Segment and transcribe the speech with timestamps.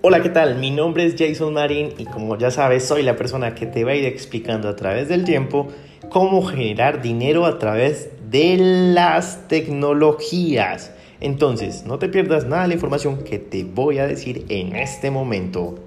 [0.00, 0.58] Hola, ¿qué tal?
[0.58, 3.90] Mi nombre es Jason Marín y como ya sabes, soy la persona que te va
[3.90, 5.66] a ir explicando a través del tiempo
[6.08, 8.58] cómo generar dinero a través de
[8.94, 10.92] las tecnologías.
[11.18, 15.10] Entonces, no te pierdas nada de la información que te voy a decir en este
[15.10, 15.80] momento.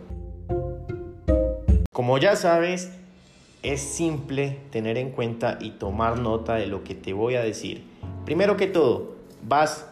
[1.93, 2.91] Como ya sabes,
[3.63, 7.85] es simple tener en cuenta y tomar nota de lo que te voy a decir.
[8.25, 9.87] Primero que todo, vas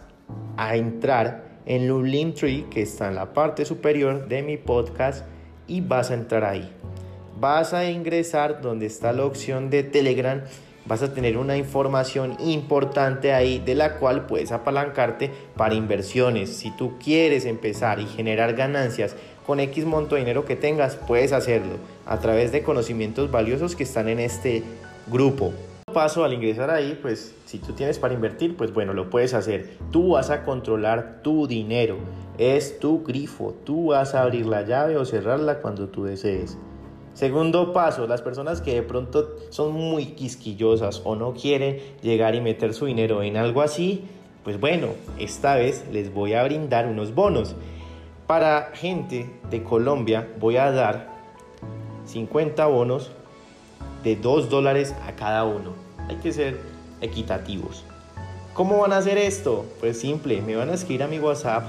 [0.57, 5.23] a entrar en un link tree que está en la parte superior de mi podcast
[5.67, 6.67] y vas a entrar ahí.
[7.39, 10.41] Vas a ingresar donde está la opción de Telegram.
[10.87, 16.49] Vas a tener una información importante ahí de la cual puedes apalancarte para inversiones.
[16.49, 19.15] Si tú quieres empezar y generar ganancias
[19.45, 21.75] con X monto de dinero que tengas, puedes hacerlo
[22.07, 24.63] a través de conocimientos valiosos que están en este
[25.07, 25.53] grupo
[25.91, 29.77] paso al ingresar ahí, pues si tú tienes para invertir, pues bueno, lo puedes hacer.
[29.91, 31.97] Tú vas a controlar tu dinero,
[32.37, 36.57] es tu grifo, tú vas a abrir la llave o cerrarla cuando tú desees.
[37.13, 42.41] Segundo paso, las personas que de pronto son muy quisquillosas o no quieren llegar y
[42.41, 44.05] meter su dinero en algo así,
[44.43, 47.55] pues bueno, esta vez les voy a brindar unos bonos.
[48.25, 51.09] Para gente de Colombia voy a dar
[52.05, 53.11] 50 bonos
[54.03, 55.73] de 2 dólares a cada uno.
[56.07, 56.59] Hay que ser
[57.01, 57.83] equitativos.
[58.53, 59.65] ¿Cómo van a hacer esto?
[59.79, 61.63] Pues simple, me van a escribir a mi WhatsApp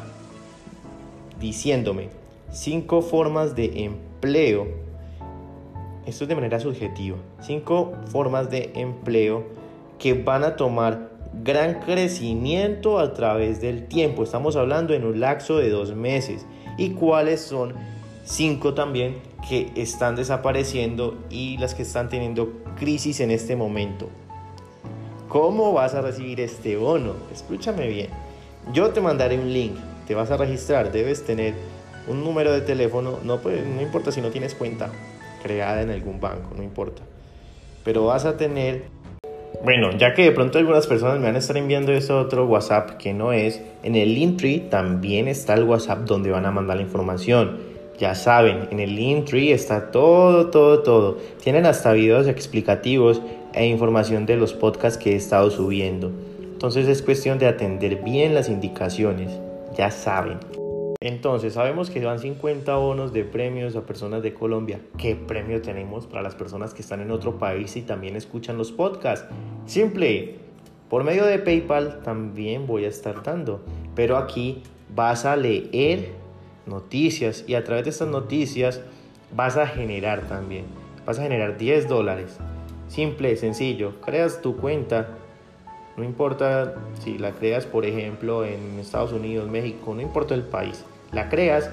[1.38, 2.08] diciéndome
[2.52, 4.66] 5 formas de empleo.
[6.06, 7.16] Esto es de manera subjetiva.
[7.40, 9.44] 5 formas de empleo
[9.98, 11.10] que van a tomar
[11.44, 14.24] gran crecimiento a través del tiempo.
[14.24, 16.46] Estamos hablando en un lapso de dos meses.
[16.76, 17.74] ¿Y cuáles son
[18.24, 19.16] 5 también
[19.48, 24.08] que están desapareciendo y las que están teniendo crisis en este momento.
[25.28, 27.14] ¿Cómo vas a recibir este bono?
[27.32, 28.08] Escúchame bien.
[28.72, 31.54] Yo te mandaré un link, te vas a registrar, debes tener
[32.08, 34.90] un número de teléfono, no, pues, no importa si no tienes cuenta
[35.42, 37.02] creada en algún banco, no importa.
[37.84, 38.84] Pero vas a tener,
[39.64, 42.98] bueno, ya que de pronto algunas personas me van a estar enviando ese otro WhatsApp
[42.98, 46.82] que no es, en el Linktree también está el WhatsApp donde van a mandar la
[46.82, 47.69] información.
[48.00, 51.18] Ya saben, en el Linktree está todo, todo, todo.
[51.44, 53.20] Tienen hasta videos explicativos
[53.52, 56.10] e información de los podcasts que he estado subiendo.
[56.40, 59.38] Entonces es cuestión de atender bien las indicaciones.
[59.76, 60.38] Ya saben.
[61.02, 64.80] Entonces, sabemos que van 50 bonos de premios a personas de Colombia.
[64.96, 68.72] ¿Qué premio tenemos para las personas que están en otro país y también escuchan los
[68.72, 69.28] podcasts?
[69.66, 70.36] Simple.
[70.88, 73.60] Por medio de PayPal también voy a estar dando.
[73.94, 76.18] Pero aquí vas a leer
[76.66, 78.80] noticias y a través de estas noticias
[79.34, 80.64] vas a generar también.
[81.06, 82.38] Vas a generar 10 dólares.
[82.88, 84.00] Simple, sencillo.
[84.00, 85.08] Creas tu cuenta.
[85.96, 90.84] No importa si la creas, por ejemplo, en Estados Unidos, México, no importa el país.
[91.12, 91.70] La creas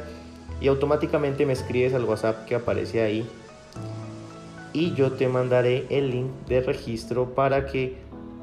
[0.60, 3.28] y automáticamente me escribes al WhatsApp que aparece ahí.
[4.74, 7.96] Y yo te mandaré el link de registro para que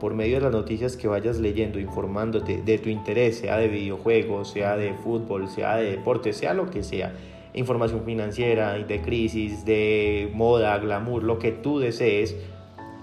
[0.05, 4.51] por medio de las noticias que vayas leyendo, informándote de tu interés, sea de videojuegos,
[4.51, 7.15] sea de fútbol, sea de deporte, sea lo que sea,
[7.55, 12.37] información financiera, de crisis, de moda, glamour, lo que tú desees,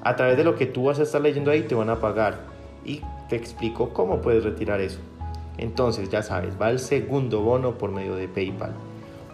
[0.03, 2.41] a través de lo que tú vas a estar leyendo ahí te van a pagar
[2.85, 4.99] y te explico cómo puedes retirar eso.
[5.57, 8.75] Entonces, ya sabes, va el segundo bono por medio de PayPal.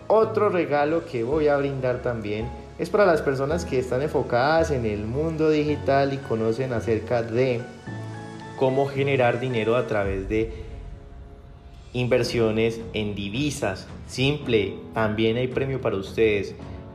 [0.08, 2.48] Otro regalo que voy a brindar también
[2.80, 7.62] es para las personas que están enfocadas en el mundo digital y conocen acerca de
[8.58, 10.52] cómo generar dinero a través de
[11.94, 13.88] inversiones en divisas.
[14.08, 16.54] Simple, también hay premio para ustedes.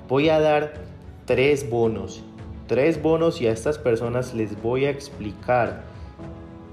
[0.09, 0.75] Voy a dar
[1.25, 2.22] tres bonos.
[2.69, 5.82] Tres bonos y a estas personas les voy a explicar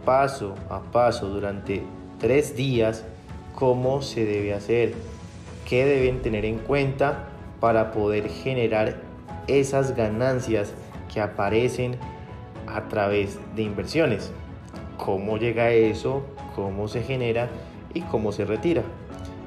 [0.06, 1.82] paso a paso durante
[2.20, 3.04] tres días
[3.56, 4.94] cómo se debe hacer,
[5.68, 7.28] qué deben tener en cuenta
[7.60, 8.98] para poder generar
[9.48, 10.74] esas ganancias
[11.12, 11.98] que aparecen
[12.68, 14.32] a través de inversiones.
[14.98, 16.24] ¿Cómo llega eso?
[16.56, 17.50] ¿Cómo se genera?
[17.94, 18.84] ¿Y cómo se retira?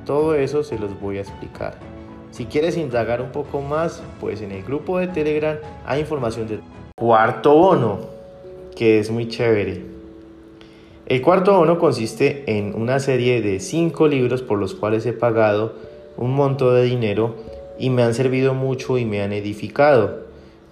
[0.07, 1.79] Todo eso se los voy a explicar.
[2.31, 6.63] Si quieres indagar un poco más, pues en el grupo de Telegram hay información del
[6.97, 8.01] cuarto bono,
[8.75, 9.85] que es muy chévere.
[11.07, 15.75] El cuarto bono consiste en una serie de cinco libros por los cuales he pagado
[16.17, 17.37] un monto de dinero
[17.83, 20.21] y me han servido mucho y me han edificado.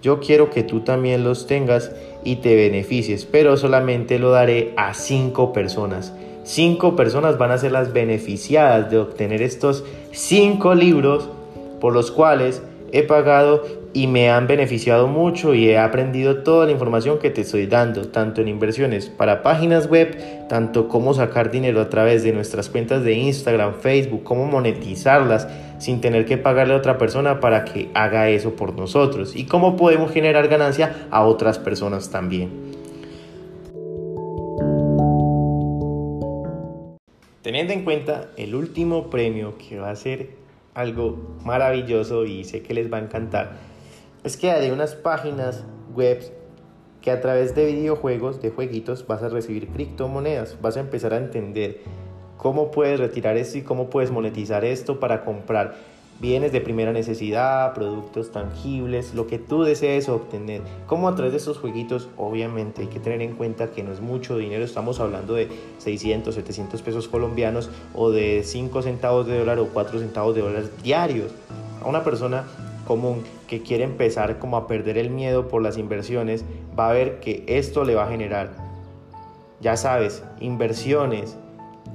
[0.01, 1.91] Yo quiero que tú también los tengas
[2.23, 6.13] y te beneficies, pero solamente lo daré a cinco personas.
[6.45, 11.27] Cinco personas van a ser las beneficiadas de obtener estos cinco libros
[11.81, 12.63] por los cuales
[12.93, 13.61] he pagado
[13.93, 18.07] y me han beneficiado mucho y he aprendido toda la información que te estoy dando,
[18.07, 23.03] tanto en inversiones para páginas web, tanto cómo sacar dinero a través de nuestras cuentas
[23.03, 25.47] de Instagram, Facebook, cómo monetizarlas
[25.79, 29.75] sin tener que pagarle a otra persona para que haga eso por nosotros y cómo
[29.75, 32.71] podemos generar ganancia a otras personas también.
[37.41, 40.29] Teniendo en cuenta el último premio que va a ser
[40.75, 43.70] algo maravilloso y sé que les va a encantar,
[44.23, 45.63] es que hay unas páginas
[45.95, 46.21] web
[47.01, 51.17] que a través de videojuegos, de jueguitos, vas a recibir criptomonedas, vas a empezar a
[51.17, 51.81] entender
[52.37, 55.75] cómo puedes retirar esto y cómo puedes monetizar esto para comprar
[56.19, 60.61] bienes de primera necesidad, productos tangibles, lo que tú desees obtener.
[60.85, 64.01] Como a través de estos jueguitos, obviamente hay que tener en cuenta que no es
[64.01, 69.57] mucho dinero, estamos hablando de 600, 700 pesos colombianos o de 5 centavos de dólar
[69.57, 71.31] o 4 centavos de dólar diarios.
[71.83, 72.45] A una persona
[73.47, 76.45] que quiere empezar como a perder el miedo por las inversiones,
[76.77, 78.51] va a ver que esto le va a generar,
[79.61, 81.37] ya sabes, inversiones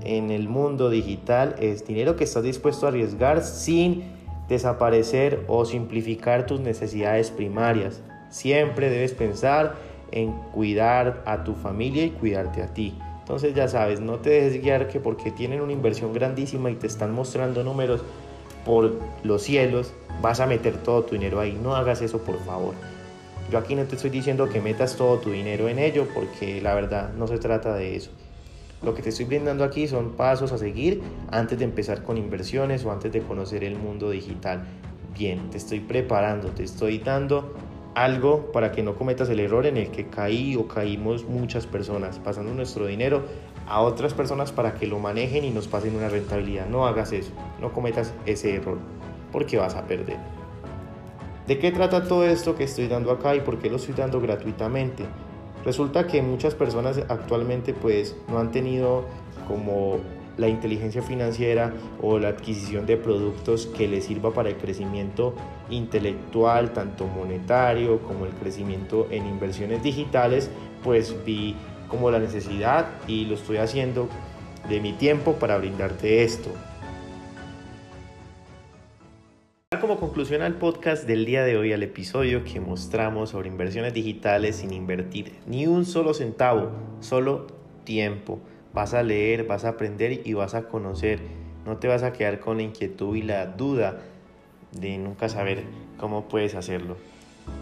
[0.04, 4.04] en el mundo digital es dinero que estás dispuesto a arriesgar sin
[4.48, 8.02] desaparecer o simplificar tus necesidades primarias.
[8.30, 9.74] Siempre debes pensar
[10.12, 12.96] en cuidar a tu familia y cuidarte a ti.
[13.18, 16.86] Entonces ya sabes, no te dejes guiar que porque tienen una inversión grandísima y te
[16.86, 18.04] están mostrando números
[18.66, 21.58] por los cielos, vas a meter todo tu dinero ahí.
[21.62, 22.74] No hagas eso, por favor.
[23.50, 26.74] Yo aquí no te estoy diciendo que metas todo tu dinero en ello, porque la
[26.74, 28.10] verdad no se trata de eso.
[28.82, 32.84] Lo que te estoy brindando aquí son pasos a seguir antes de empezar con inversiones
[32.84, 34.64] o antes de conocer el mundo digital.
[35.16, 37.54] Bien, te estoy preparando, te estoy dando
[37.94, 42.18] algo para que no cometas el error en el que caí o caímos muchas personas,
[42.18, 43.22] pasando nuestro dinero
[43.66, 46.66] a otras personas para que lo manejen y nos pasen una rentabilidad.
[46.68, 48.78] No hagas eso, no cometas ese error
[49.32, 50.18] porque vas a perder.
[51.46, 54.20] ¿De qué trata todo esto que estoy dando acá y por qué lo estoy dando
[54.20, 55.04] gratuitamente?
[55.64, 59.04] Resulta que muchas personas actualmente pues no han tenido
[59.48, 59.98] como
[60.36, 61.72] la inteligencia financiera
[62.02, 65.34] o la adquisición de productos que les sirva para el crecimiento
[65.70, 70.50] intelectual, tanto monetario como el crecimiento en inversiones digitales,
[70.82, 71.56] pues vi
[71.88, 74.08] como la necesidad y lo estoy haciendo
[74.68, 76.50] de mi tiempo para brindarte esto.
[79.80, 84.56] Como conclusión al podcast del día de hoy, al episodio que mostramos sobre inversiones digitales
[84.56, 87.46] sin invertir ni un solo centavo, solo
[87.84, 88.40] tiempo.
[88.72, 91.20] Vas a leer, vas a aprender y vas a conocer.
[91.64, 94.02] No te vas a quedar con la inquietud y la duda
[94.72, 95.64] de nunca saber
[95.98, 96.96] cómo puedes hacerlo.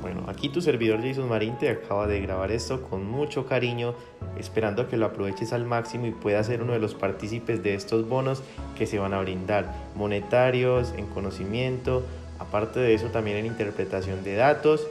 [0.00, 3.94] Bueno, aquí tu servidor Jason Marín te acaba de grabar esto con mucho cariño,
[4.38, 8.06] esperando que lo aproveches al máximo y puedas ser uno de los partícipes de estos
[8.06, 8.42] bonos
[8.76, 12.02] que se van a brindar, monetarios, en conocimiento,
[12.38, 14.86] aparte de eso también en interpretación de datos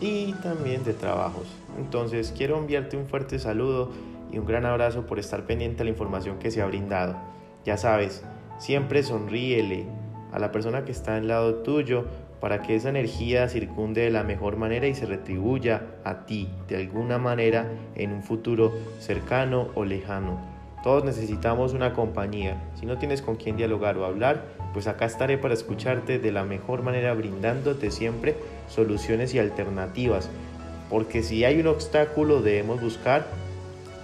[0.00, 1.46] y también de trabajos.
[1.78, 3.90] Entonces quiero enviarte un fuerte saludo
[4.32, 7.14] y un gran abrazo por estar pendiente a la información que se ha brindado.
[7.64, 8.24] Ya sabes,
[8.58, 9.86] siempre sonríele
[10.32, 12.06] a la persona que está al lado tuyo
[12.42, 16.76] para que esa energía circunde de la mejor manera y se retribuya a ti de
[16.76, 20.40] alguna manera en un futuro cercano o lejano.
[20.82, 22.60] Todos necesitamos una compañía.
[22.74, 26.42] Si no tienes con quién dialogar o hablar, pues acá estaré para escucharte de la
[26.42, 28.34] mejor manera brindándote siempre
[28.66, 30.28] soluciones y alternativas.
[30.90, 33.24] Porque si hay un obstáculo debemos buscar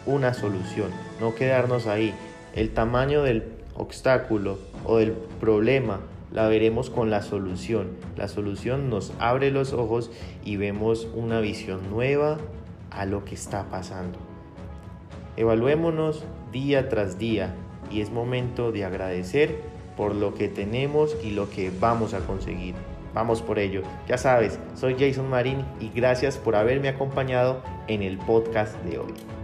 [0.07, 2.15] una solución, no quedarnos ahí.
[2.55, 3.43] El tamaño del
[3.75, 5.99] obstáculo o del problema
[6.33, 7.91] la veremos con la solución.
[8.17, 10.11] La solución nos abre los ojos
[10.45, 12.39] y vemos una visión nueva
[12.91, 14.19] a lo que está pasando.
[15.37, 17.55] Evaluémonos día tras día
[17.91, 19.61] y es momento de agradecer
[19.97, 22.75] por lo que tenemos y lo que vamos a conseguir.
[23.15, 23.83] Vamos por ello.
[24.07, 29.38] Ya sabes, soy Jason Marín y gracias por haberme acompañado en el podcast de hoy.